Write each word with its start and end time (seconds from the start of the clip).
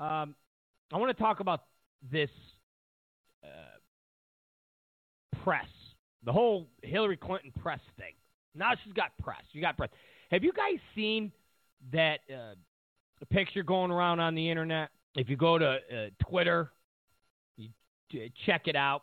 Um, 0.00 0.34
I 0.92 0.96
want 0.96 1.14
to 1.14 1.22
talk 1.22 1.40
about 1.40 1.64
this 2.10 2.30
uh, 3.44 3.78
press, 5.44 5.68
the 6.24 6.32
whole 6.32 6.68
Hillary 6.82 7.18
Clinton 7.18 7.52
press 7.62 7.80
thing. 7.98 8.14
Now 8.54 8.72
she's 8.82 8.94
got 8.94 9.10
press. 9.22 9.42
You 9.52 9.60
got 9.60 9.76
press. 9.76 9.90
Have 10.30 10.42
you 10.42 10.52
guys 10.52 10.78
seen 10.94 11.30
that 11.92 12.20
uh, 12.32 12.54
picture 13.28 13.62
going 13.62 13.90
around 13.90 14.20
on 14.20 14.34
the 14.34 14.50
internet? 14.50 14.88
If 15.14 15.28
you 15.28 15.36
go 15.36 15.58
to 15.58 15.66
uh, 15.66 16.24
Twitter, 16.26 16.72
you 17.58 17.68
check 18.46 18.68
it 18.68 18.76
out, 18.76 19.02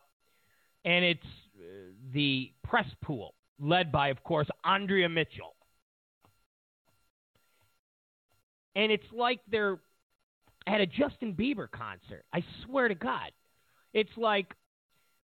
and 0.84 1.06
it's 1.06 1.26
uh, 1.58 1.92
the 2.12 2.52
press 2.64 2.88
pool 3.04 3.36
led 3.60 3.92
by, 3.92 4.10
of 4.10 4.24
course, 4.24 4.48
Andrea 4.64 5.10
Mitchell. 5.10 5.54
And 8.76 8.92
it's 8.92 9.06
like 9.12 9.40
they're 9.50 9.80
at 10.68 10.82
a 10.82 10.86
Justin 10.86 11.34
Bieber 11.34 11.70
concert. 11.72 12.26
I 12.34 12.44
swear 12.66 12.88
to 12.90 12.96
God. 12.96 13.32
It's 13.94 14.16
like 14.18 14.54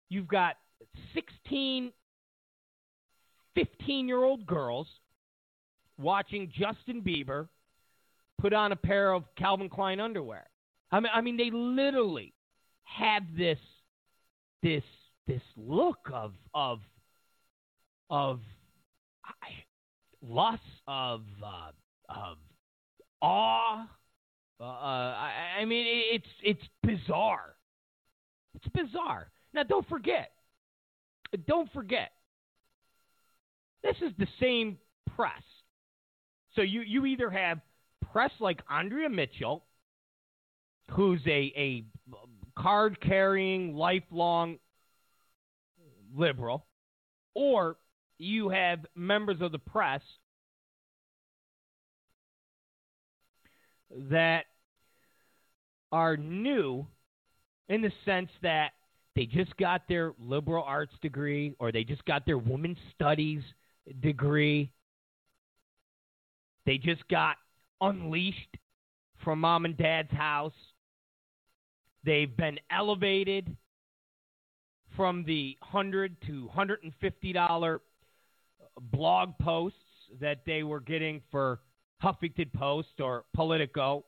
you've 0.09 0.27
got 0.27 0.55
16, 1.13 1.91
15 3.53 4.07
year 4.07 4.23
old 4.23 4.45
girls 4.45 4.87
watching 5.99 6.51
Justin 6.57 7.01
Bieber 7.01 7.47
put 8.39 8.53
on 8.53 8.71
a 8.71 8.75
pair 8.75 9.13
of 9.13 9.23
Calvin 9.37 9.69
Klein 9.69 9.99
underwear. 9.99 10.49
I 10.91 10.99
mean, 10.99 11.11
I 11.13 11.21
mean, 11.21 11.37
they 11.37 11.51
literally 11.51 12.33
have 12.83 13.23
this, 13.37 13.59
this, 14.61 14.83
this 15.27 15.41
look 15.55 16.09
of 16.11 16.33
of 16.53 16.79
of 18.09 18.41
lust, 20.21 20.61
of 20.87 21.21
uh, 21.43 21.71
of 22.09 22.37
awe. 23.21 23.87
Uh, 24.63 24.65
I, 24.65 25.31
I 25.59 25.65
mean, 25.65 25.85
it's 25.87 26.27
it's 26.41 26.63
bizarre. 26.83 27.55
It's 28.55 28.67
bizarre. 28.69 29.29
Now, 29.53 29.63
don't 29.63 29.87
forget. 29.89 30.31
Don't 31.47 31.71
forget. 31.73 32.11
This 33.83 33.97
is 34.01 34.13
the 34.17 34.27
same 34.39 34.77
press. 35.15 35.41
So 36.55 36.61
you 36.61 36.81
you 36.81 37.05
either 37.05 37.29
have 37.29 37.59
press 38.11 38.31
like 38.39 38.61
Andrea 38.69 39.09
Mitchell, 39.09 39.65
who's 40.91 41.21
a 41.25 41.51
a 41.57 41.83
card 42.57 43.01
carrying 43.01 43.75
lifelong 43.75 44.59
liberal, 46.15 46.65
or 47.33 47.75
you 48.17 48.49
have 48.49 48.85
members 48.95 49.41
of 49.41 49.51
the 49.51 49.59
press 49.59 50.01
that 54.09 54.45
are 55.93 56.17
new 56.17 56.85
in 57.69 57.81
the 57.81 57.91
sense 58.03 58.29
that 58.41 58.71
they 59.15 59.27
just 59.27 59.55
got 59.57 59.83
their 59.87 60.13
liberal 60.19 60.63
arts 60.63 60.93
degree 61.03 61.53
or 61.59 61.71
they 61.71 61.83
just 61.83 62.03
got 62.05 62.25
their 62.25 62.39
women's 62.39 62.79
studies 62.95 63.43
degree. 64.01 64.71
They 66.65 66.79
just 66.79 67.07
got 67.09 67.37
unleashed 67.79 68.57
from 69.23 69.39
mom 69.41 69.65
and 69.65 69.77
dad's 69.77 70.11
house. 70.11 70.53
They've 72.03 72.35
been 72.35 72.59
elevated 72.71 73.55
from 74.95 75.23
the 75.25 75.55
100 75.71 76.17
to 76.27 76.45
150 76.47 77.33
dollar 77.33 77.81
blog 78.91 79.37
posts 79.39 79.77
that 80.19 80.39
they 80.45 80.63
were 80.63 80.79
getting 80.79 81.21
for 81.29 81.59
Huffington 82.03 82.51
Post 82.51 82.99
or 82.99 83.25
Politico, 83.35 84.05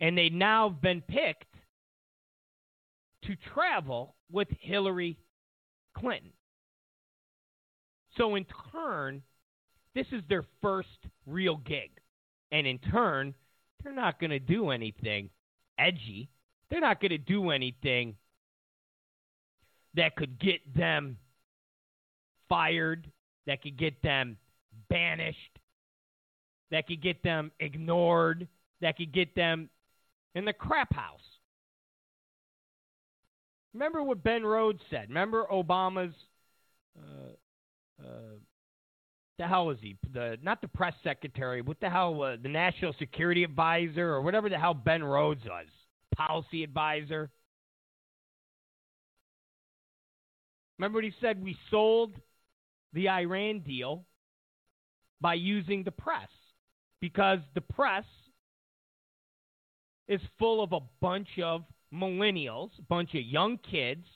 and 0.00 0.16
they 0.16 0.28
now 0.28 0.70
have 0.70 0.80
been 0.80 1.00
picked 1.00 1.54
to 3.24 3.36
travel 3.52 4.14
with 4.30 4.48
Hillary 4.60 5.16
Clinton. 5.96 6.32
So, 8.16 8.34
in 8.34 8.46
turn, 8.72 9.22
this 9.94 10.06
is 10.12 10.22
their 10.28 10.44
first 10.62 10.88
real 11.26 11.56
gig. 11.56 11.90
And 12.52 12.66
in 12.66 12.78
turn, 12.78 13.34
they're 13.82 13.92
not 13.92 14.20
going 14.20 14.30
to 14.30 14.38
do 14.38 14.70
anything 14.70 15.30
edgy. 15.78 16.28
They're 16.70 16.80
not 16.80 17.00
going 17.00 17.10
to 17.10 17.18
do 17.18 17.50
anything 17.50 18.16
that 19.94 20.16
could 20.16 20.38
get 20.38 20.60
them 20.76 21.18
fired, 22.48 23.10
that 23.46 23.62
could 23.62 23.76
get 23.76 24.02
them 24.02 24.36
banished, 24.88 25.58
that 26.70 26.86
could 26.86 27.02
get 27.02 27.22
them 27.22 27.52
ignored, 27.60 28.48
that 28.80 28.96
could 28.96 29.12
get 29.12 29.34
them 29.34 29.68
in 30.34 30.44
the 30.44 30.52
crap 30.52 30.94
house. 30.94 31.20
Remember 33.72 34.02
what 34.02 34.22
Ben 34.22 34.44
Rhodes 34.44 34.80
said. 34.90 35.08
Remember 35.08 35.46
Obama's. 35.50 36.14
Uh, 36.96 38.02
uh, 38.02 38.36
the 39.38 39.46
hell 39.46 39.66
was 39.66 39.78
he? 39.80 39.96
The 40.12 40.38
not 40.42 40.60
the 40.60 40.68
press 40.68 40.94
secretary. 41.02 41.60
What 41.60 41.80
the 41.80 41.90
hell? 41.90 42.22
Uh, 42.22 42.36
the 42.40 42.48
national 42.48 42.94
security 42.98 43.42
advisor 43.42 44.10
or 44.10 44.22
whatever 44.22 44.48
the 44.48 44.58
hell 44.58 44.74
Ben 44.74 45.02
Rhodes 45.02 45.44
was. 45.44 45.66
Policy 46.16 46.62
advisor. 46.62 47.30
Remember 50.78 50.98
what 50.98 51.04
he 51.04 51.12
said? 51.20 51.42
We 51.42 51.56
sold 51.70 52.14
the 52.92 53.08
Iran 53.08 53.60
deal 53.60 54.04
by 55.20 55.34
using 55.34 55.82
the 55.82 55.90
press 55.90 56.28
because 57.00 57.38
the 57.54 57.60
press 57.60 58.04
is 60.08 60.20
full 60.38 60.62
of 60.62 60.72
a 60.72 60.80
bunch 61.00 61.28
of 61.42 61.64
millennials, 61.92 62.70
a 62.78 62.82
bunch 62.82 63.14
of 63.14 63.22
young 63.22 63.58
kids, 63.58 64.06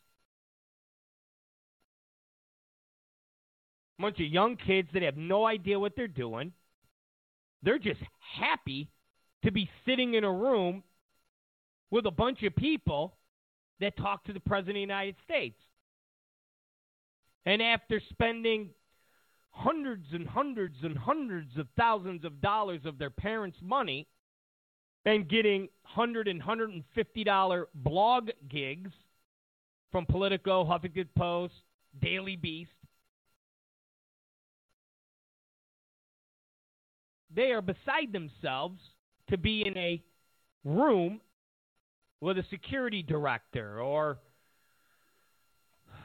a 3.99 4.03
bunch 4.03 4.21
of 4.21 4.27
young 4.27 4.57
kids 4.57 4.89
that 4.93 5.03
have 5.03 5.17
no 5.17 5.47
idea 5.47 5.79
what 5.79 5.95
they're 5.97 6.09
doing. 6.09 6.53
They're 7.63 7.79
just 7.79 8.01
happy 8.39 8.91
to 9.45 9.51
be 9.51 9.69
sitting 9.87 10.15
in 10.15 10.25
a 10.25 10.33
room 10.33 10.83
with 11.91 12.07
a 12.07 12.11
bunch 12.11 12.43
of 12.43 12.55
people 12.55 13.17
that 13.81 13.97
talk 13.97 14.25
to 14.25 14.33
the 14.33 14.41
President 14.41 14.71
of 14.71 14.75
the 14.75 14.81
United 14.81 15.17
States. 15.25 15.59
And 17.47 17.63
after 17.63 18.01
spending 18.11 18.71
hundreds 19.51 20.07
and 20.13 20.29
hundreds 20.29 20.77
and 20.83 20.97
hundreds 20.99 21.57
of 21.57 21.67
thousands 21.77 22.25
of 22.25 22.41
dollars 22.41 22.83
of 22.85 22.99
their 22.99 23.11
parents' 23.11 23.59
money 23.63 24.07
and 25.09 25.27
getting 25.27 25.71
hundred 25.85 26.29
and 26.29 26.41
hundred 26.41 26.69
and 26.69 26.85
fifty 26.95 27.25
dollar 27.25 27.69
blog 27.75 28.29
gigs 28.51 28.91
from 29.91 30.05
Politico, 30.05 30.65
Huffington 30.65 31.09
Post, 31.17 31.55
Daily 32.03 32.37
Beast. 32.37 32.71
They 37.35 37.53
are 37.53 37.63
beside 37.63 38.13
themselves 38.13 38.81
to 39.31 39.39
be 39.39 39.63
in 39.67 39.79
a 39.79 40.03
room 40.63 41.23
with 42.21 42.37
a 42.37 42.45
security 42.51 43.03
director 43.03 43.81
or 43.81 44.19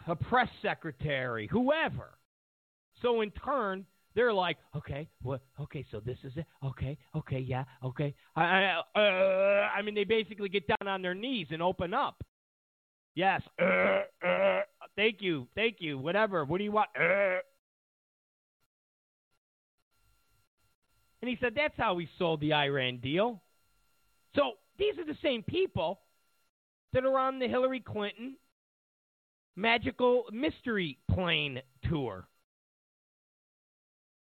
a 0.08 0.16
press 0.16 0.50
secretary, 0.62 1.50
whoever. 1.52 2.12
So 3.02 3.20
in 3.20 3.32
turn, 3.32 3.86
they're 4.16 4.34
like, 4.34 4.58
okay, 4.76 5.08
what? 5.22 5.42
Okay, 5.60 5.86
so 5.92 6.00
this 6.00 6.18
is 6.24 6.34
it. 6.36 6.46
Okay, 6.64 6.98
okay, 7.16 7.40
yeah, 7.40 7.64
okay. 7.84 8.14
I, 8.36 8.44
I, 8.44 9.00
uh, 9.00 9.70
I 9.78 9.82
mean, 9.82 9.96
they 9.96 10.04
basically 10.04 10.50
get 10.50 10.68
down 10.68 10.88
on 10.88 11.02
their 11.02 11.16
knees 11.16 11.48
and 11.52 11.62
open 11.62 11.94
up. 11.94 12.24
Yes. 13.16 13.42
Uh, 13.62 14.02
uh, 14.26 14.62
thank 14.96 15.22
you, 15.22 15.48
thank 15.56 15.78
you. 15.80 15.98
Whatever. 15.98 16.46
What 16.46 16.58
do 16.58 16.64
you 16.64 16.72
want? 16.72 16.90
Uh. 17.00 17.40
And 21.22 21.30
he 21.30 21.38
said 21.40 21.54
that's 21.56 21.78
how 21.78 21.94
we 21.94 22.10
sold 22.18 22.42
the 22.42 22.54
Iran 22.54 22.98
deal. 22.98 23.42
So 24.36 24.54
these 24.78 24.98
are 24.98 25.06
the 25.06 25.18
same 25.24 25.44
people 25.44 26.02
that 26.92 27.06
are 27.06 27.18
on 27.18 27.40
the 27.40 27.48
Hillary 27.48 27.80
Clinton 27.80 28.36
magical 29.56 30.26
mystery 30.32 30.98
plane 31.12 31.62
tour. 31.90 32.28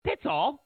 That's 0.05 0.27
all. 0.27 0.65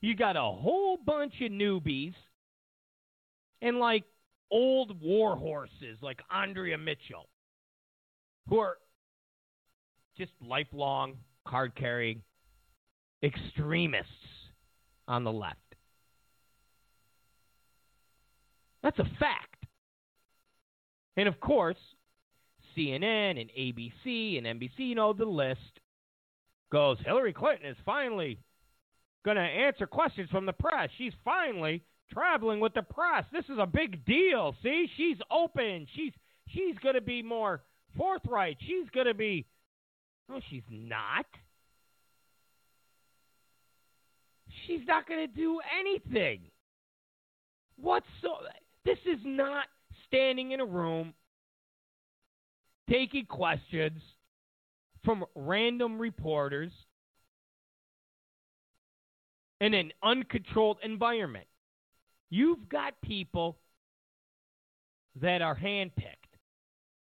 You 0.00 0.16
got 0.16 0.36
a 0.36 0.40
whole 0.40 0.96
bunch 0.96 1.34
of 1.42 1.52
newbies 1.52 2.14
and 3.60 3.78
like 3.78 4.04
old 4.50 5.00
war 5.02 5.36
horses 5.36 5.98
like 6.00 6.20
Andrea 6.30 6.78
Mitchell 6.78 7.28
who 8.48 8.58
are 8.58 8.78
just 10.16 10.32
lifelong 10.40 11.16
card 11.46 11.74
carrying 11.74 12.22
extremists 13.22 14.10
on 15.06 15.24
the 15.24 15.32
left. 15.32 15.56
That's 18.82 18.98
a 18.98 19.04
fact. 19.18 19.66
And 21.16 21.28
of 21.28 21.38
course, 21.40 21.76
CNN 22.80 23.40
and 23.40 23.50
ABC 23.50 24.38
and 24.38 24.46
NBC, 24.46 24.78
you 24.78 24.94
know, 24.94 25.12
the 25.12 25.24
list 25.24 25.80
goes 26.72 26.98
Hillary 27.04 27.32
Clinton 27.32 27.68
is 27.68 27.76
finally 27.84 28.38
going 29.24 29.36
to 29.36 29.42
answer 29.42 29.86
questions 29.86 30.30
from 30.30 30.46
the 30.46 30.52
press. 30.52 30.88
She's 30.96 31.12
finally 31.24 31.82
traveling 32.12 32.60
with 32.60 32.74
the 32.74 32.82
press. 32.82 33.24
This 33.32 33.44
is 33.46 33.58
a 33.58 33.66
big 33.66 34.04
deal. 34.04 34.54
See, 34.62 34.86
she's 34.96 35.18
open. 35.30 35.86
She's 35.94 36.12
she's 36.48 36.76
going 36.82 36.94
to 36.94 37.00
be 37.00 37.22
more 37.22 37.62
forthright. 37.96 38.56
She's 38.60 38.88
going 38.94 39.06
to 39.06 39.14
be 39.14 39.46
No, 40.28 40.40
she's 40.50 40.62
not. 40.70 41.26
She's 44.66 44.80
not 44.86 45.06
going 45.08 45.26
to 45.26 45.32
do 45.32 45.60
anything. 45.78 46.40
What's 47.76 48.06
so 48.22 48.36
This 48.84 48.98
is 49.06 49.20
not 49.24 49.66
standing 50.06 50.52
in 50.52 50.60
a 50.60 50.66
room 50.66 51.14
taking 52.90 53.24
questions 53.26 54.00
from 55.04 55.24
random 55.34 55.98
reporters 55.98 56.72
in 59.60 59.74
an 59.74 59.92
uncontrolled 60.02 60.78
environment. 60.82 61.46
You've 62.30 62.68
got 62.68 62.94
people 63.02 63.58
that 65.20 65.40
are 65.42 65.56
handpicked. 65.56 66.16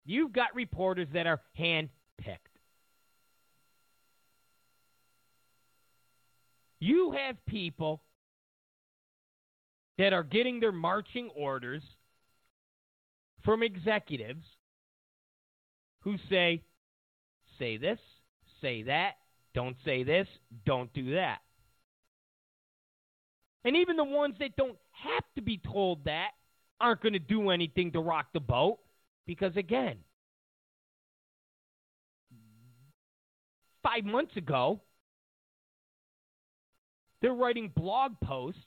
You've 0.06 0.34
got 0.34 0.54
reporters 0.56 1.08
that 1.14 1.28
are 1.28 1.40
handpicked. 1.58 1.90
You 6.80 7.12
have 7.12 7.36
people 7.46 8.02
that 9.98 10.14
are 10.14 10.24
getting 10.24 10.60
their 10.60 10.72
marching 10.72 11.30
orders 11.36 11.84
from 13.44 13.62
executives 13.62 14.46
who 16.02 16.16
say, 16.30 16.62
say 17.60 17.78
this, 17.78 18.00
say 18.62 18.84
that, 18.84 19.14
don't 19.54 19.76
say 19.86 20.04
this, 20.04 20.28
don't 20.66 20.92
do 20.94 21.14
that. 21.16 21.40
And 23.64 23.76
even 23.76 23.96
the 23.96 24.04
ones 24.04 24.36
that 24.40 24.56
don't 24.56 24.78
have 24.92 25.24
to 25.36 25.42
be 25.42 25.58
told 25.58 26.06
that 26.06 26.32
aren't 26.80 27.02
going 27.02 27.14
to 27.14 27.20
do 27.20 27.50
anything 27.52 27.92
to 27.92 28.00
rock 28.00 28.28
the 28.34 28.40
boat 28.40 28.80
because, 29.28 29.56
again, 29.56 29.98
five 33.84 34.04
months 34.04 34.36
ago, 34.36 34.82
they're 37.22 37.34
writing 37.34 37.72
blog 37.76 38.14
posts 38.24 38.60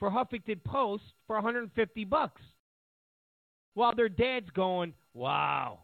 for 0.00 0.10
Huffington 0.10 0.62
Post 0.64 1.04
for 1.28 1.36
150 1.36 2.04
bucks 2.04 2.42
while 3.74 3.94
their 3.94 4.08
dad's 4.08 4.50
going, 4.50 4.92
wow, 5.12 5.83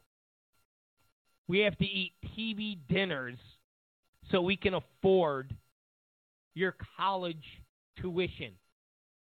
we 1.51 1.59
have 1.59 1.77
to 1.79 1.85
eat 1.85 2.13
TV 2.39 2.79
dinners 2.89 3.37
so 4.31 4.41
we 4.41 4.57
can 4.57 4.75
afford 4.75 5.53
your 6.55 6.77
college 6.97 7.45
tuition. 8.01 8.53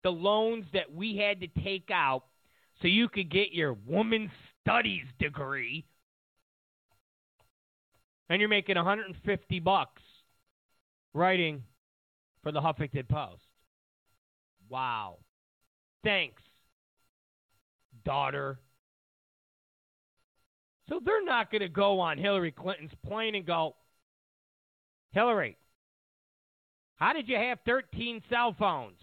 The 0.04 0.12
loans 0.12 0.66
that 0.74 0.94
we 0.94 1.18
had 1.18 1.40
to 1.40 1.48
take 1.64 1.90
out 1.92 2.26
so 2.80 2.88
you 2.88 3.10
could 3.10 3.32
get 3.32 3.54
your 3.54 3.76
women's 3.88 4.30
studies 4.62 5.06
degree. 5.18 5.84
And 8.30 8.40
you're 8.40 8.50
making 8.50 8.76
150 8.76 9.60
bucks 9.60 10.04
writing 11.16 11.64
for 12.44 12.52
the 12.52 12.62
Huffington 12.62 13.10
Post. 13.10 13.42
Wow. 14.70 15.18
Thanks, 16.04 16.44
daughter. 18.06 18.60
So 20.89 21.00
they're 21.04 21.24
not 21.24 21.51
going 21.51 21.62
to 21.62 21.69
go 21.69 22.00
on 22.00 22.18
Hillary 22.18 22.51
Clinton's 22.51 22.92
plane 23.07 23.36
and 23.36 23.45
go, 23.45 23.75
Hillary, 25.12 25.57
how 26.95 27.13
did 27.13 27.28
you 27.28 27.36
have 27.36 27.60
13 27.66 28.22
cell 28.30 28.56
phones? 28.57 28.98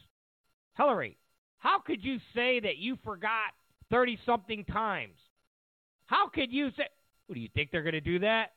Hillary, 0.77 1.17
how 1.59 1.81
could 1.81 2.05
you 2.05 2.19
say 2.35 2.61
that 2.61 2.79
you 2.79 2.97
forgot 3.05 3.53
30 3.91 4.19
something 4.25 4.65
times? 4.65 5.17
How 6.07 6.29
could 6.29 6.53
you 6.53 6.71
say, 6.77 6.85
what 7.27 7.35
do 7.35 7.41
you 7.41 7.49
think 7.55 7.71
they're 7.71 7.83
going 7.83 7.93
to 7.93 8.01
do 8.01 8.21
that? 8.21 8.53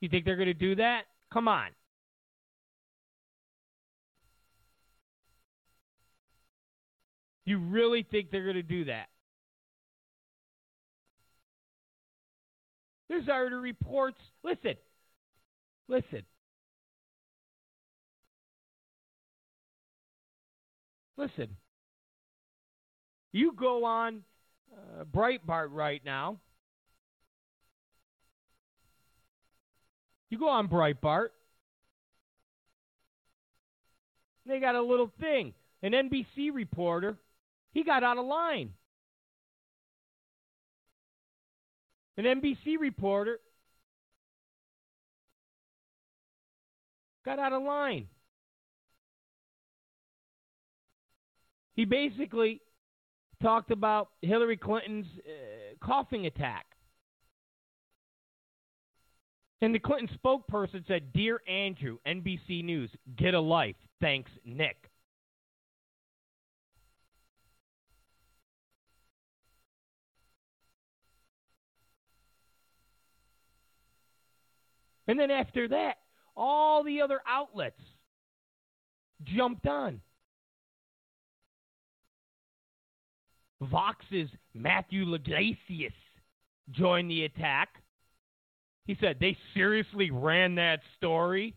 You 0.00 0.08
think 0.08 0.24
they're 0.24 0.36
going 0.36 0.46
to 0.46 0.54
do 0.54 0.76
that? 0.76 1.04
Come 1.32 1.48
on. 1.48 1.68
You 7.44 7.58
really 7.58 8.02
think 8.08 8.30
they're 8.30 8.44
going 8.44 8.56
to 8.56 8.62
do 8.62 8.84
that? 8.86 9.06
There's 13.08 13.28
already 13.28 13.56
reports. 13.56 14.18
Listen, 14.42 14.74
listen. 15.88 16.22
Listen. 21.16 21.56
You 23.32 23.52
go 23.52 23.84
on 23.84 24.22
uh, 24.72 25.04
Breitbart 25.04 25.68
right 25.70 26.02
now. 26.04 26.38
You 30.30 30.38
go 30.38 30.48
on 30.48 30.68
Breitbart. 30.68 31.28
They 34.46 34.60
got 34.60 34.74
a 34.74 34.82
little 34.82 35.10
thing. 35.20 35.54
An 35.82 35.92
NBC 35.92 36.52
reporter, 36.52 37.16
he 37.72 37.84
got 37.84 38.02
out 38.02 38.18
of 38.18 38.26
line. 38.26 38.70
An 42.16 42.24
NBC 42.24 42.78
reporter 42.78 43.38
got 47.24 47.38
out 47.38 47.52
of 47.52 47.62
line. 47.62 48.06
He 51.74 51.84
basically 51.84 52.62
talked 53.42 53.70
about 53.70 54.08
Hillary 54.22 54.56
Clinton's 54.56 55.06
uh, 55.18 55.84
coughing 55.84 56.24
attack. 56.24 56.64
And 59.60 59.74
the 59.74 59.78
Clinton 59.78 60.08
spokesperson 60.22 60.86
said, 60.86 61.12
Dear 61.12 61.40
Andrew, 61.48 61.98
NBC 62.06 62.64
News, 62.64 62.90
get 63.16 63.34
a 63.34 63.40
life. 63.40 63.76
Thanks, 64.00 64.30
Nick. 64.44 64.90
And 75.08 75.18
then 75.18 75.30
after 75.30 75.68
that, 75.68 75.96
all 76.36 76.82
the 76.82 77.00
other 77.00 77.20
outlets 77.26 77.80
jumped 79.24 79.66
on. 79.66 80.00
Vox's 83.62 84.28
Matthew 84.54 85.14
Yglesias 85.14 85.94
joined 86.70 87.10
the 87.10 87.24
attack. 87.24 87.68
He 88.86 88.96
said 89.00 89.16
they 89.18 89.36
seriously 89.54 90.10
ran 90.10 90.56
that 90.56 90.80
story. 90.96 91.56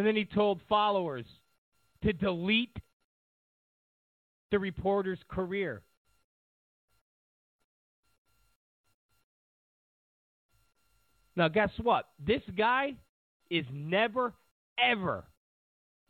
And 0.00 0.06
then 0.06 0.16
he 0.16 0.24
told 0.24 0.62
followers 0.66 1.26
to 2.04 2.14
delete 2.14 2.74
the 4.50 4.58
reporter's 4.58 5.18
career. 5.28 5.82
Now, 11.36 11.48
guess 11.48 11.68
what? 11.82 12.06
This 12.18 12.40
guy 12.56 12.94
is 13.50 13.66
never, 13.70 14.32
ever 14.82 15.24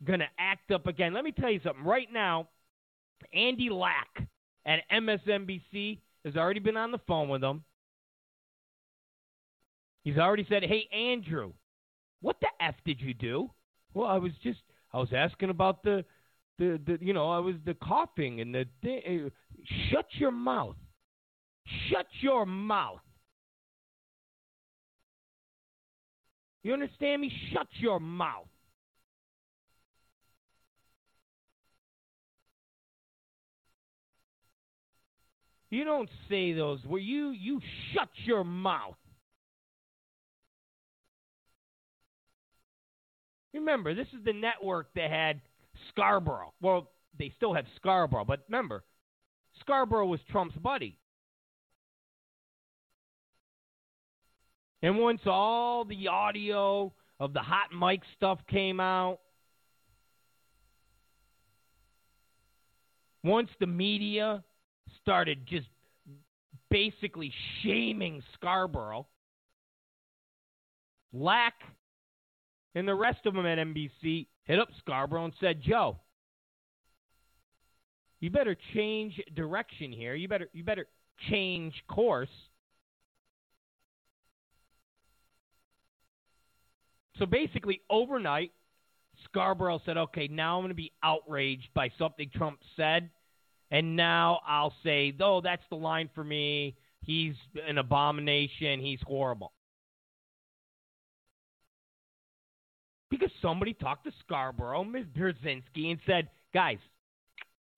going 0.05 0.19
to 0.19 0.29
act 0.39 0.71
up 0.71 0.87
again. 0.87 1.13
Let 1.13 1.25
me 1.25 1.33
tell 1.33 1.51
you 1.51 1.59
something. 1.61 1.83
Right 1.83 2.07
now, 2.13 2.47
Andy 3.33 3.69
Lack 3.69 4.25
at 4.65 4.89
MSNBC 4.89 5.99
has 6.23 6.37
already 6.37 6.61
been 6.61 6.77
on 6.77 6.93
the 6.93 7.01
phone 7.09 7.27
with 7.27 7.43
him. 7.43 7.65
He's 10.05 10.17
already 10.17 10.45
said, 10.47 10.63
Hey, 10.63 10.87
Andrew, 10.93 11.51
what 12.21 12.39
the 12.39 12.47
F 12.61 12.75
did 12.85 13.01
you 13.01 13.13
do? 13.13 13.51
Well, 13.93 14.07
I 14.07 14.17
was 14.17 14.31
just 14.43 14.59
I 14.93 14.97
was 14.97 15.09
asking 15.15 15.49
about 15.49 15.83
the 15.83 16.05
the, 16.57 16.79
the 16.85 16.97
you 17.01 17.13
know 17.13 17.29
I 17.29 17.39
was 17.39 17.55
the 17.65 17.73
coughing 17.73 18.41
and 18.41 18.53
the 18.53 18.65
thing. 18.81 19.01
Eh, 19.05 19.29
shut 19.91 20.05
your 20.13 20.31
mouth. 20.31 20.75
Shut 21.89 22.07
your 22.21 22.45
mouth. 22.45 22.99
You 26.63 26.73
understand 26.73 27.21
me? 27.21 27.31
Shut 27.51 27.67
your 27.79 27.99
mouth. 27.99 28.47
You 35.71 35.85
don't 35.85 36.09
say 36.29 36.51
those. 36.53 36.79
Where 36.85 37.01
you 37.01 37.29
you 37.29 37.61
shut 37.93 38.09
your 38.25 38.43
mouth. 38.43 38.95
Remember, 43.53 43.93
this 43.93 44.07
is 44.07 44.23
the 44.23 44.33
network 44.33 44.93
that 44.95 45.09
had 45.09 45.41
Scarborough. 45.89 46.53
Well, 46.61 46.89
they 47.17 47.33
still 47.35 47.53
have 47.53 47.65
Scarborough, 47.75 48.25
but 48.25 48.45
remember, 48.47 48.83
Scarborough 49.59 50.07
was 50.07 50.19
Trump's 50.29 50.55
buddy. 50.55 50.97
And 54.81 54.97
once 54.97 55.21
all 55.25 55.85
the 55.85 56.07
audio 56.07 56.91
of 57.19 57.33
the 57.33 57.41
hot 57.41 57.71
mic 57.77 58.01
stuff 58.15 58.39
came 58.47 58.79
out, 58.79 59.19
once 63.23 63.49
the 63.59 63.67
media 63.67 64.43
started 65.01 65.45
just 65.45 65.67
basically 66.69 67.31
shaming 67.61 68.23
Scarborough, 68.33 69.07
Lack 71.13 71.55
and 72.75 72.87
the 72.87 72.95
rest 72.95 73.25
of 73.25 73.33
them 73.33 73.45
at 73.45 73.57
NBC 73.57 74.27
hit 74.43 74.59
up 74.59 74.69
Scarborough 74.79 75.25
and 75.25 75.33
said, 75.39 75.61
Joe, 75.61 75.99
you 78.19 78.29
better 78.29 78.55
change 78.73 79.19
direction 79.35 79.91
here. 79.91 80.13
You 80.15 80.27
better 80.27 80.47
you 80.53 80.63
better 80.63 80.85
change 81.29 81.73
course. 81.87 82.29
So 87.17 87.25
basically 87.25 87.81
overnight 87.89 88.51
Scarborough 89.25 89.81
said, 89.85 89.97
"Okay, 89.97 90.27
now 90.27 90.57
I'm 90.57 90.63
going 90.63 90.69
to 90.69 90.75
be 90.75 90.91
outraged 91.03 91.73
by 91.73 91.89
something 91.97 92.29
Trump 92.33 92.59
said, 92.75 93.09
and 93.69 93.95
now 93.95 94.41
I'll 94.45 94.73
say, 94.83 95.13
"Oh, 95.19 95.41
that's 95.41 95.63
the 95.69 95.75
line 95.75 96.09
for 96.13 96.23
me. 96.23 96.75
He's 97.01 97.35
an 97.67 97.77
abomination. 97.77 98.79
He's 98.79 99.01
horrible." 99.01 99.53
Because 103.11 103.29
somebody 103.41 103.73
talked 103.73 104.05
to 104.05 104.11
Scarborough, 104.25 104.85
Ms. 104.85 105.05
Brzezinski, 105.15 105.91
and 105.91 105.99
said, 106.07 106.29
"Guys, 106.53 106.79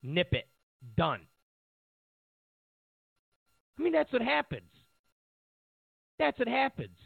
nip 0.02 0.32
it. 0.32 0.48
Done. 0.96 1.20
I 3.78 3.82
mean, 3.82 3.92
that's 3.92 4.12
what 4.12 4.22
happens. 4.22 4.70
That's 6.18 6.38
what 6.38 6.48
happens. 6.48 6.96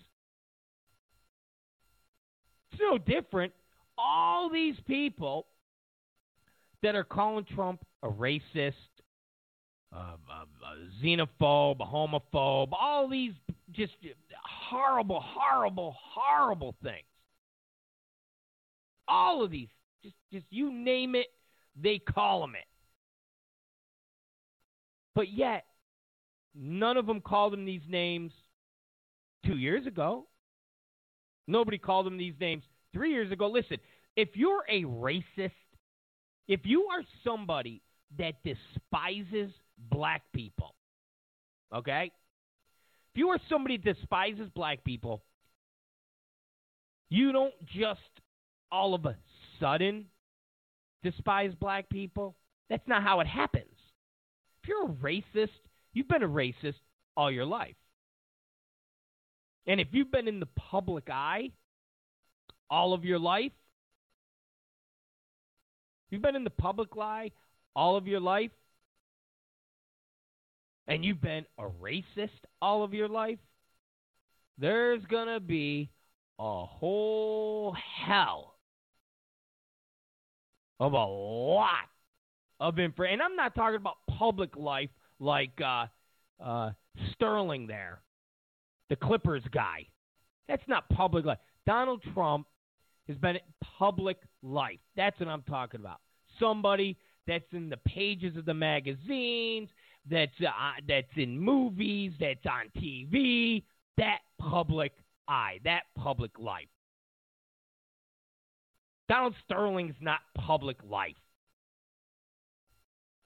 It's 2.70 2.80
no 2.80 2.98
different. 2.98 3.52
All 3.96 4.50
these 4.50 4.76
people 4.86 5.46
that 6.82 6.94
are 6.94 7.04
calling 7.04 7.46
Trump 7.54 7.84
a 8.02 8.08
racist, 8.08 8.74
a, 9.92 9.96
a, 9.96 9.98
a 10.00 11.02
xenophobe, 11.02 11.80
a 11.80 11.84
homophobe, 11.84 12.68
all 12.72 13.08
these 13.08 13.32
just 13.72 13.94
horrible, 14.44 15.20
horrible, 15.24 15.96
horrible 15.98 16.74
things. 16.82 17.06
All 19.08 19.42
of 19.42 19.50
these, 19.50 19.68
just, 20.02 20.14
just 20.32 20.46
you 20.50 20.72
name 20.72 21.14
it, 21.14 21.26
they 21.80 21.98
call 21.98 22.44
him 22.44 22.54
it. 22.54 22.66
But 25.14 25.32
yet, 25.32 25.64
none 26.54 26.96
of 26.96 27.06
them 27.06 27.20
called 27.20 27.54
him 27.54 27.64
these 27.64 27.82
names 27.88 28.32
two 29.44 29.56
years 29.56 29.86
ago. 29.86 30.26
Nobody 31.46 31.78
called 31.78 32.06
him 32.06 32.18
these 32.18 32.34
names 32.38 32.62
three 32.92 33.10
years 33.10 33.32
ago. 33.32 33.48
Listen, 33.48 33.78
if 34.16 34.28
you're 34.34 34.64
a 34.68 34.84
racist, 34.84 35.52
if 36.46 36.60
you 36.64 36.86
are 36.92 37.02
somebody 37.24 37.82
that 38.18 38.34
despises 38.44 39.50
black 39.90 40.22
people, 40.32 40.74
okay? 41.74 42.10
If 43.14 43.18
you 43.18 43.28
are 43.28 43.38
somebody 43.48 43.76
that 43.78 43.94
despises 43.94 44.50
black 44.54 44.84
people, 44.84 45.22
you 47.10 47.32
don't 47.32 47.54
just 47.66 48.00
all 48.70 48.94
of 48.94 49.04
a 49.06 49.16
sudden 49.60 50.06
despise 51.02 51.52
black 51.60 51.88
people. 51.88 52.36
That's 52.68 52.86
not 52.86 53.02
how 53.02 53.20
it 53.20 53.26
happens 53.26 53.64
If 54.62 54.68
you're 54.68 54.84
a 54.84 54.88
racist, 54.88 55.50
you've 55.92 56.08
been 56.08 56.22
a 56.22 56.28
racist 56.28 56.74
all 57.16 57.30
your 57.30 57.46
life. 57.46 57.76
And 59.66 59.80
if 59.80 59.88
you've 59.92 60.10
been 60.10 60.28
in 60.28 60.40
the 60.40 60.48
public 60.56 61.08
eye 61.10 61.50
all 62.70 62.92
of 62.94 63.04
your 63.04 63.18
life, 63.18 63.52
you've 66.10 66.22
been 66.22 66.36
in 66.36 66.44
the 66.44 66.50
public 66.50 66.88
eye 67.00 67.32
all 67.74 67.96
of 67.96 68.06
your 68.06 68.20
life, 68.20 68.50
and 70.86 71.04
you've 71.04 71.20
been 71.20 71.44
a 71.58 71.64
racist 71.64 72.30
all 72.60 72.82
of 72.82 72.94
your 72.94 73.08
life, 73.08 73.38
there's 74.58 75.04
going 75.04 75.28
to 75.28 75.40
be 75.40 75.90
a 76.38 76.64
whole 76.64 77.76
hell 78.06 78.57
of 80.80 80.92
a 80.92 81.04
lot 81.04 81.88
of 82.60 82.78
info. 82.78 83.04
And 83.04 83.22
I'm 83.22 83.36
not 83.36 83.54
talking 83.54 83.76
about 83.76 83.96
public 84.18 84.56
life 84.56 84.90
like 85.20 85.58
uh, 85.64 85.86
uh, 86.42 86.70
Sterling 87.12 87.66
there, 87.66 88.00
the 88.90 88.96
Clippers 88.96 89.42
guy. 89.52 89.86
That's 90.48 90.62
not 90.66 90.88
public 90.90 91.24
life. 91.24 91.38
Donald 91.66 92.02
Trump 92.14 92.46
has 93.08 93.16
been 93.18 93.36
in 93.36 93.42
public 93.78 94.18
life. 94.42 94.78
That's 94.96 95.18
what 95.20 95.28
I'm 95.28 95.42
talking 95.42 95.80
about. 95.80 96.00
Somebody 96.40 96.96
that's 97.26 97.44
in 97.52 97.68
the 97.68 97.76
pages 97.76 98.36
of 98.36 98.44
the 98.44 98.54
magazines, 98.54 99.68
that's 100.10 100.32
uh, 100.40 100.80
that's 100.86 101.06
in 101.16 101.38
movies, 101.38 102.12
that's 102.18 102.46
on 102.46 102.70
TV. 102.80 103.62
That 103.98 104.18
public 104.38 104.92
eye, 105.26 105.58
that 105.64 105.82
public 105.96 106.38
life. 106.38 106.68
Donald 109.08 109.34
Sterling's 109.44 109.96
not 110.00 110.20
public 110.36 110.76
life. 110.88 111.14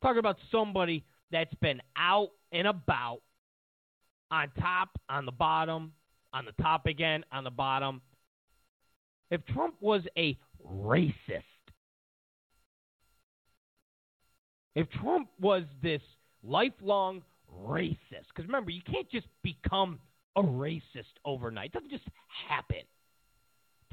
Talking 0.02 0.18
about 0.18 0.36
somebody 0.50 1.04
that's 1.30 1.54
been 1.54 1.80
out 1.96 2.30
and 2.52 2.66
about 2.66 3.20
on 4.30 4.50
top, 4.58 4.88
on 5.08 5.26
the 5.26 5.32
bottom, 5.32 5.92
on 6.32 6.44
the 6.44 6.62
top 6.62 6.86
again, 6.86 7.24
on 7.32 7.44
the 7.44 7.50
bottom. 7.50 8.00
If 9.30 9.44
Trump 9.46 9.74
was 9.80 10.02
a 10.16 10.38
racist, 10.66 11.42
if 14.74 14.88
Trump 14.90 15.28
was 15.40 15.64
this 15.82 16.02
lifelong 16.42 17.22
racist, 17.66 18.28
because 18.28 18.46
remember, 18.46 18.70
you 18.70 18.82
can't 18.82 19.10
just 19.10 19.26
become 19.42 19.98
a 20.36 20.42
racist 20.42 21.12
overnight. 21.24 21.66
It 21.66 21.72
doesn't 21.72 21.90
just 21.90 22.08
happen. 22.48 22.82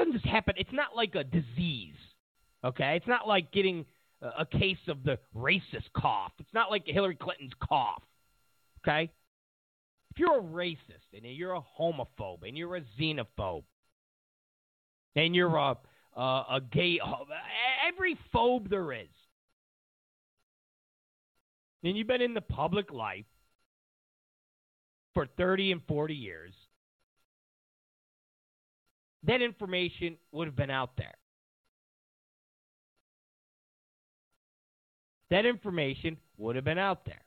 Doesn't 0.09 0.21
just 0.21 0.31
happen. 0.31 0.55
It's 0.57 0.73
not 0.73 0.95
like 0.95 1.15
a 1.15 1.23
disease. 1.23 1.95
Okay? 2.63 2.95
It's 2.95 3.07
not 3.07 3.27
like 3.27 3.51
getting 3.51 3.85
a 4.21 4.45
case 4.45 4.77
of 4.87 5.03
the 5.03 5.17
racist 5.35 5.91
cough. 5.95 6.31
It's 6.39 6.53
not 6.53 6.69
like 6.69 6.83
Hillary 6.85 7.15
Clinton's 7.15 7.53
cough. 7.61 8.03
Okay? 8.83 9.11
If 10.11 10.19
you're 10.19 10.39
a 10.39 10.41
racist 10.41 11.13
and 11.13 11.23
you're 11.25 11.53
a 11.53 11.61
homophobe 11.79 12.47
and 12.47 12.57
you're 12.57 12.75
a 12.75 12.81
xenophobe 12.99 13.63
and 15.15 15.35
you're 15.35 15.55
a 15.55 15.77
a, 16.15 16.21
a 16.21 16.61
gay 16.71 16.99
every 17.87 18.17
phobe 18.33 18.69
there 18.69 18.91
is, 18.91 19.07
and 21.83 21.95
you've 21.95 22.07
been 22.07 22.21
in 22.21 22.33
the 22.33 22.41
public 22.41 22.91
life 22.91 23.25
for 25.13 25.27
30 25.37 25.71
and 25.71 25.81
40 25.87 26.13
years, 26.13 26.53
that 29.23 29.41
information 29.41 30.17
would 30.31 30.47
have 30.47 30.55
been 30.55 30.69
out 30.69 30.91
there. 30.97 31.15
that 35.29 35.45
information 35.45 36.17
would 36.37 36.55
have 36.55 36.65
been 36.65 36.77
out 36.77 37.05
there. 37.05 37.21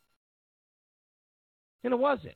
And 1.84 1.92
it 1.92 1.98
wasn't. 1.98 2.34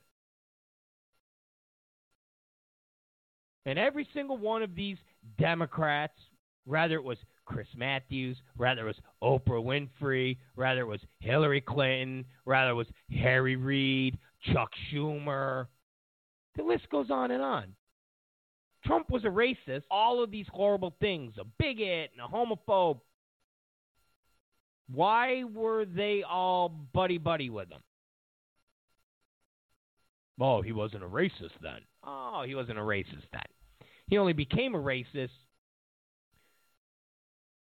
And 3.65 3.77
every 3.77 4.07
single 4.13 4.37
one 4.37 4.63
of 4.63 4.75
these 4.75 4.97
Democrats, 5.37 6.17
rather 6.65 6.95
it 6.95 7.03
was 7.03 7.17
Chris 7.45 7.67
Matthews, 7.75 8.37
rather 8.57 8.87
it 8.87 8.95
was 8.95 9.01
Oprah 9.21 9.89
Winfrey, 10.01 10.37
rather 10.55 10.81
it 10.81 10.87
was 10.87 11.01
Hillary 11.19 11.61
Clinton, 11.61 12.25
rather 12.45 12.71
it 12.71 12.75
was 12.75 12.87
Harry 13.11 13.55
Reid, 13.55 14.17
Chuck 14.53 14.71
Schumer, 14.91 15.67
the 16.55 16.63
list 16.63 16.89
goes 16.89 17.11
on 17.11 17.31
and 17.31 17.43
on. 17.43 17.75
Trump 18.87 19.09
was 19.09 19.25
a 19.25 19.27
racist, 19.27 19.83
all 19.91 20.23
of 20.23 20.31
these 20.31 20.47
horrible 20.51 20.95
things, 21.01 21.33
a 21.37 21.43
bigot 21.59 22.11
and 22.13 22.21
a 22.21 22.27
homophobe. 22.27 23.01
Why 24.89 25.43
were 25.43 25.83
they 25.83 26.23
all 26.23 26.69
buddy 26.69 27.17
buddy 27.17 27.49
with 27.49 27.69
him? 27.69 27.81
Oh, 30.39 30.61
he 30.61 30.71
wasn't 30.71 31.03
a 31.03 31.07
racist 31.07 31.59
then. 31.61 31.81
Oh, 32.03 32.43
he 32.47 32.55
wasn't 32.55 32.79
a 32.79 32.81
racist 32.81 33.27
then. 33.33 33.41
He 34.07 34.17
only 34.17 34.33
became 34.33 34.73
a 34.73 34.79
racist 34.79 35.31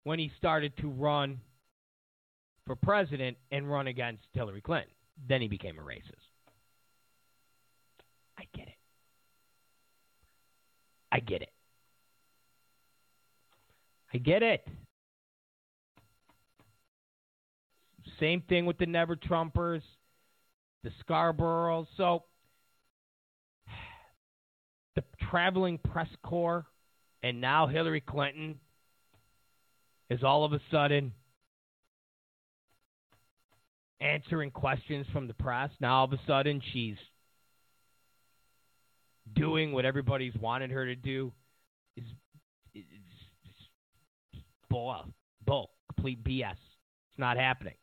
when 0.03 0.17
he 0.17 0.31
started 0.37 0.75
to 0.77 0.89
run 0.89 1.39
for 2.65 2.75
president 2.75 3.37
and 3.51 3.69
run 3.69 3.85
against 3.85 4.23
Hillary 4.33 4.61
Clinton. 4.61 4.89
Then 5.27 5.41
he 5.41 5.47
became 5.47 5.77
a 5.77 5.83
racist. 5.83 6.31
I 8.39 8.47
get 8.55 8.69
it. 8.69 8.73
I 11.12 11.20
get 11.20 11.41
it. 11.41 11.51
I 14.13 14.18
get 14.18 14.44
it. 14.44 14.68
Same 18.20 18.41
thing 18.41 18.65
with 18.65 18.77
the 18.77 18.86
Never 18.86 19.15
Trumpers, 19.15 19.82
the 20.84 20.91
Scarboroughs. 21.03 21.88
So 21.98 22.24
the 24.96 25.03
traveling 25.30 25.80
press 25.80 26.10
corps, 26.24 26.65
and 27.24 27.41
now 27.41 27.68
Hillary 27.68 28.01
Clinton 28.01 28.60
is 30.10 30.24
all 30.24 30.44
of 30.44 30.53
a 30.53 30.60
sudden 30.70 31.13
answering 34.01 34.51
questions 34.51 35.06
from 35.13 35.27
the 35.27 35.34
press. 35.34 35.70
Now 35.80 36.00
all 36.00 36.06
of 36.06 36.13
a 36.13 36.20
sudden 36.27 36.62
she's 36.74 36.98
doing 39.33 39.71
what 39.71 39.85
everybody's 39.85 40.35
wanted 40.35 40.71
her 40.71 40.85
to 40.85 40.95
do. 40.95 41.31
Is 41.95 42.05
is 42.73 42.83
bull, 44.69 45.05
bull, 45.45 45.71
complete 45.93 46.23
BS. 46.23 46.51
It's 46.51 47.19
not 47.19 47.38
happening. 47.38 47.75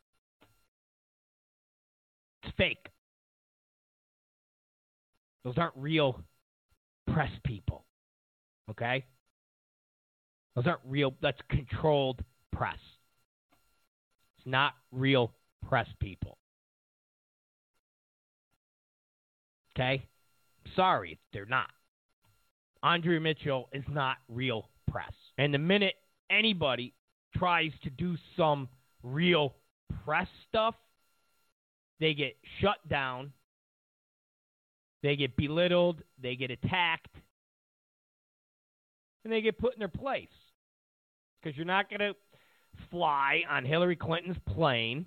It's 2.43 2.53
fake. 2.57 2.89
Those 5.45 5.59
aren't 5.59 5.77
real 5.77 6.23
press 7.13 7.31
people. 7.45 7.85
Okay? 8.71 9.05
Those 10.55 10.67
aren't 10.67 10.81
real, 10.87 11.15
that's 11.23 11.41
controlled 11.49 12.23
press. 12.53 12.79
It's 14.39 14.47
not 14.47 14.75
real 14.91 15.33
press 15.69 15.87
people. 16.01 16.39
Okay? 19.77 20.07
Sorry, 20.77 21.19
they're 21.33 21.47
not. 21.47 21.71
Andrea 22.83 23.21
Mitchell 23.21 23.69
is 23.73 23.85
not 23.89 24.17
real 24.29 24.69
press. 24.91 25.13
And 25.37 25.53
the 25.53 25.59
minute 25.59 25.95
anybody 26.31 26.95
tries 27.37 27.73
to 27.83 27.91
do 27.91 28.17
some 28.37 28.69
real 29.03 29.55
press 30.05 30.29
stuff, 30.49 30.75
they 32.01 32.15
get 32.15 32.37
shut 32.61 32.77
down, 32.89 33.33
they 35.03 35.17
get 35.17 35.37
belittled, 35.37 36.03
they 36.21 36.37
get 36.37 36.51
attacked, 36.51 37.15
and 39.25 39.33
they 39.33 39.41
get 39.41 39.59
put 39.59 39.75
in 39.75 39.79
their 39.79 39.89
place. 39.89 40.29
Because 41.43 41.57
you're 41.57 41.67
not 41.67 41.89
going 41.89 42.01
to 42.01 42.15
fly 42.91 43.43
on 43.49 43.65
Hillary 43.65 43.97
Clinton's 43.97 44.39
plane. 44.47 45.07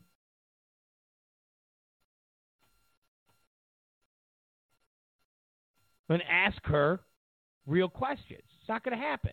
And 6.12 6.22
ask 6.30 6.58
her 6.65 7.00
real 7.65 7.88
questions. 7.88 8.41
It's 8.60 8.68
not 8.68 8.84
going 8.84 8.98
to 8.98 9.01
happen. 9.01 9.32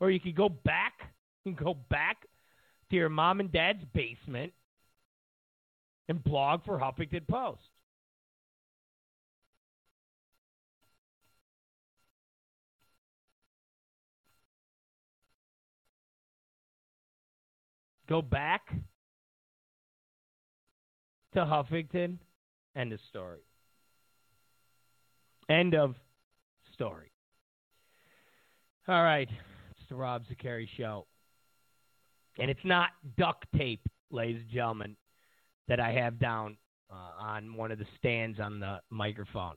Or 0.00 0.10
you 0.10 0.18
could 0.18 0.34
go 0.34 0.48
back, 0.48 0.94
can 1.44 1.54
go 1.54 1.74
back 1.88 2.26
to 2.90 2.96
your 2.96 3.08
mom 3.08 3.38
and 3.38 3.52
dad's 3.52 3.84
basement 3.94 4.52
and 6.08 6.22
blog 6.24 6.64
for 6.64 6.80
Huffington 6.80 7.28
Post. 7.28 7.60
Go 18.08 18.20
back 18.20 18.62
to 21.34 21.40
Huffington. 21.40 22.16
End 22.74 22.92
of 22.92 22.98
story. 23.08 23.47
End 25.48 25.74
of 25.74 25.94
story. 26.72 27.10
All 28.86 29.02
right. 29.02 29.28
It's 29.70 29.88
the 29.88 29.96
Rob 29.96 30.22
Zicari 30.30 30.68
Show. 30.76 31.06
And 32.38 32.50
it's 32.50 32.64
not 32.64 32.90
duct 33.16 33.46
tape, 33.56 33.82
ladies 34.10 34.42
and 34.42 34.50
gentlemen, 34.50 34.96
that 35.66 35.80
I 35.80 35.90
have 35.92 36.18
down 36.18 36.56
uh, 36.90 37.22
on 37.22 37.54
one 37.56 37.72
of 37.72 37.78
the 37.78 37.86
stands 37.98 38.38
on 38.40 38.60
the 38.60 38.80
microphone. 38.90 39.54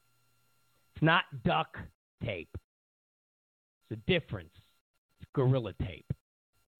It's 0.96 1.04
not 1.04 1.24
duct 1.46 1.78
tape. 2.24 2.50
It's 3.90 4.00
a 4.00 4.12
difference. 4.12 4.52
It's 5.20 5.30
gorilla 5.34 5.74
tape. 5.82 6.12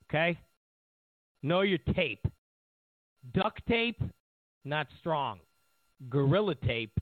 Okay? 0.10 0.40
Know 1.44 1.62
your 1.62 1.80
tape. 1.96 2.26
Duct 3.34 3.62
tape, 3.68 4.02
not 4.66 4.88
strong. 5.00 5.40
Gorilla 6.10 6.56
tape 6.56 7.00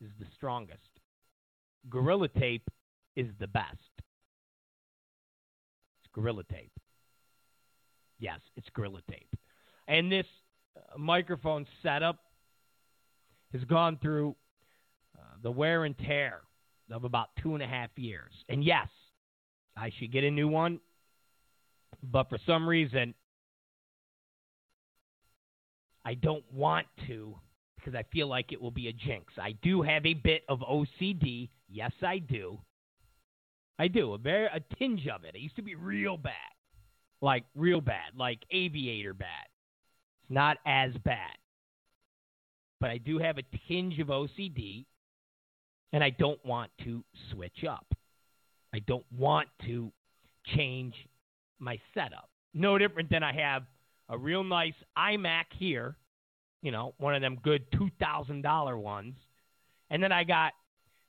is 0.00 0.10
the 0.18 0.26
strongest. 0.34 0.95
Gorilla 1.88 2.28
tape 2.28 2.68
is 3.14 3.28
the 3.38 3.46
best. 3.46 3.76
It's 5.98 6.12
Gorilla 6.12 6.44
tape. 6.44 6.72
Yes, 8.18 8.40
it's 8.56 8.68
Gorilla 8.74 9.00
tape. 9.10 9.34
And 9.88 10.10
this 10.10 10.26
uh, 10.76 10.98
microphone 10.98 11.66
setup 11.82 12.18
has 13.52 13.62
gone 13.64 13.98
through 14.00 14.34
uh, 15.16 15.36
the 15.42 15.50
wear 15.50 15.84
and 15.84 15.96
tear 15.98 16.40
of 16.90 17.04
about 17.04 17.28
two 17.42 17.54
and 17.54 17.62
a 17.62 17.66
half 17.66 17.90
years. 17.96 18.32
And 18.48 18.64
yes, 18.64 18.88
I 19.76 19.90
should 19.98 20.12
get 20.12 20.24
a 20.24 20.30
new 20.30 20.48
one. 20.48 20.80
But 22.02 22.28
for 22.28 22.38
some 22.46 22.68
reason, 22.68 23.14
I 26.04 26.14
don't 26.14 26.44
want 26.52 26.86
to 27.08 27.36
because 27.86 27.96
I 27.96 28.04
feel 28.12 28.26
like 28.26 28.52
it 28.52 28.60
will 28.60 28.72
be 28.72 28.88
a 28.88 28.92
jinx. 28.92 29.32
I 29.40 29.52
do 29.62 29.80
have 29.82 30.04
a 30.04 30.14
bit 30.14 30.42
of 30.48 30.58
OCD. 30.60 31.50
Yes, 31.68 31.92
I 32.02 32.18
do. 32.18 32.58
I 33.78 33.86
do. 33.86 34.14
A 34.14 34.18
very 34.18 34.46
a 34.46 34.60
tinge 34.76 35.06
of 35.06 35.24
it. 35.24 35.36
It 35.36 35.40
used 35.40 35.56
to 35.56 35.62
be 35.62 35.76
real 35.76 36.16
bad. 36.16 36.32
Like 37.20 37.44
real 37.54 37.80
bad, 37.80 38.12
like 38.18 38.40
aviator 38.50 39.14
bad. 39.14 39.46
It's 40.22 40.30
not 40.30 40.58
as 40.66 40.92
bad. 41.04 41.36
But 42.80 42.90
I 42.90 42.98
do 42.98 43.18
have 43.18 43.38
a 43.38 43.42
tinge 43.68 44.00
of 44.00 44.08
OCD 44.08 44.84
and 45.92 46.02
I 46.02 46.10
don't 46.10 46.44
want 46.44 46.70
to 46.84 47.04
switch 47.30 47.64
up. 47.68 47.86
I 48.74 48.80
don't 48.80 49.06
want 49.16 49.48
to 49.66 49.92
change 50.56 50.94
my 51.58 51.78
setup. 51.94 52.28
No 52.52 52.78
different 52.78 53.10
than 53.10 53.22
I 53.22 53.32
have 53.32 53.62
a 54.08 54.18
real 54.18 54.44
nice 54.44 54.74
iMac 54.98 55.44
here, 55.58 55.96
you 56.66 56.72
know, 56.72 56.94
one 56.98 57.14
of 57.14 57.22
them 57.22 57.38
good 57.44 57.70
$2,000 57.70 58.82
ones. 58.82 59.14
And 59.88 60.02
then 60.02 60.10
I 60.10 60.24
got 60.24 60.52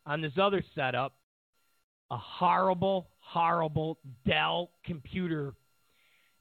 on 0.06 0.22
this 0.22 0.34
other 0.40 0.64
setup 0.76 1.16
a 2.12 2.18
horrible, 2.18 3.10
horrible 3.18 3.98
Dell 4.24 4.70
computer 4.86 5.56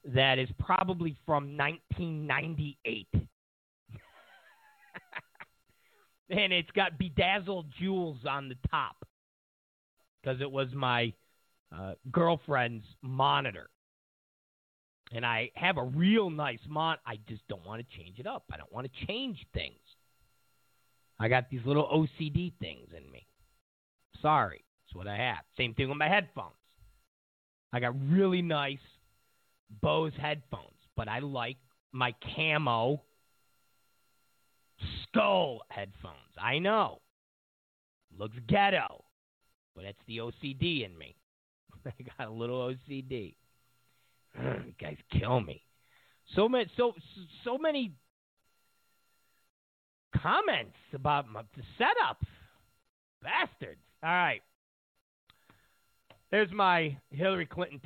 that 0.05 0.37
is 0.37 0.49
probably 0.59 1.17
from 1.25 1.57
1998. 1.57 3.07
and 6.29 6.53
it's 6.53 6.69
got 6.75 6.99
bedazzled 6.99 7.73
jewels 7.79 8.19
on 8.29 8.49
the 8.49 8.57
top 8.69 8.97
because 10.21 10.41
it 10.41 10.51
was 10.51 10.67
my 10.75 11.11
uh, 11.75 11.93
girlfriend's 12.11 12.85
monitor 13.01 13.71
and 15.11 15.25
I 15.25 15.51
have 15.55 15.77
a 15.77 15.83
real 15.83 16.29
nice 16.29 16.59
mon. 16.67 16.97
I 17.05 17.17
just 17.27 17.47
don't 17.47 17.65
want 17.65 17.85
to 17.85 17.97
change 17.97 18.19
it 18.19 18.27
up. 18.27 18.43
I 18.51 18.57
don't 18.57 18.71
want 18.71 18.89
to 18.91 19.05
change 19.05 19.45
things. 19.53 19.79
I 21.19 21.27
got 21.27 21.49
these 21.49 21.61
little 21.65 21.87
OCD 21.87 22.53
things 22.59 22.87
in 22.95 23.09
me. 23.11 23.25
Sorry, 24.21 24.63
that's 24.85 24.95
what 24.95 25.07
I 25.07 25.17
have. 25.17 25.39
Same 25.57 25.73
thing 25.73 25.89
with 25.89 25.97
my 25.97 26.09
headphones. 26.09 26.53
I 27.73 27.79
got 27.79 27.93
really 28.09 28.41
nice 28.41 28.77
Bose 29.81 30.13
headphones, 30.19 30.77
but 30.95 31.07
I 31.07 31.19
like 31.19 31.57
my 31.91 32.13
camo 32.35 33.01
skull 35.03 35.61
headphones. 35.69 36.15
I 36.41 36.59
know. 36.59 37.01
Looks 38.17 38.37
ghetto, 38.47 39.03
but 39.75 39.85
it's 39.85 39.99
the 40.07 40.17
OCD 40.17 40.85
in 40.85 40.97
me. 40.97 41.15
I 41.85 41.91
got 42.17 42.27
a 42.27 42.31
little 42.31 42.73
OCD. 42.73 43.35
guys 44.81 44.97
kill 45.11 45.39
me. 45.39 45.63
So 46.35 46.49
many, 46.49 46.69
so 46.75 46.93
so 47.43 47.57
many 47.57 47.93
comments 50.21 50.77
about 50.93 51.27
my, 51.29 51.41
the 51.55 51.63
setup. 51.77 52.21
Bastards. 53.23 53.81
All 54.03 54.09
right. 54.09 54.41
There's 56.29 56.51
my 56.51 56.97
Hillary 57.09 57.45
Clinton 57.45 57.81